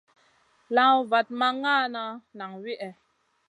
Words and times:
Lawna 0.75 1.07
vat 1.09 1.27
ma 1.39 1.47
nʼgaana 1.55 2.03
nang 2.37 2.53
wihè. 2.61 2.89